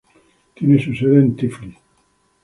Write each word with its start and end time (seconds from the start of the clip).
Tienen 0.55 0.79
su 0.79 0.95
sede 0.95 1.17
en 1.19 1.35
Tiflis. 1.35 1.77